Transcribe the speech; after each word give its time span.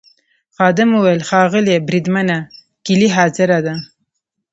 خادم 0.55 0.89
وویل: 0.93 1.21
ښاغلی 1.29 1.77
بریدمنه 1.87 2.37
کیلۍ 2.85 3.09
حاضره 3.15 3.57
ده. 3.65 3.75